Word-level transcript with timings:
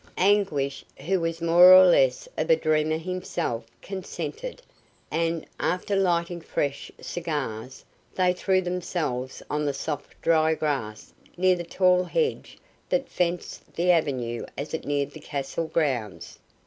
Anguish, 0.17 0.83
who 1.05 1.19
was 1.19 1.43
more 1.43 1.71
or 1.75 1.85
less 1.85 2.27
of 2.35 2.49
a 2.49 2.55
dreamer 2.55 2.97
himself, 2.97 3.67
consented, 3.83 4.59
and, 5.11 5.45
after 5.59 5.95
lighting 5.95 6.41
fresh 6.41 6.91
cigars, 6.99 7.85
they 8.15 8.33
threw 8.33 8.61
themselves 8.61 9.43
on 9.47 9.63
the 9.63 9.75
soft, 9.75 10.19
dry 10.23 10.55
grass 10.55 11.13
near 11.37 11.55
the 11.55 11.63
tall 11.63 12.03
hedge 12.05 12.57
that 12.89 13.09
fenced 13.09 13.75
the 13.75 13.91
avenue 13.91 14.43
as 14.57 14.73
it 14.73 14.85
neared 14.85 15.11
the 15.11 15.19
castle 15.19 15.67
grounds. 15.67 16.39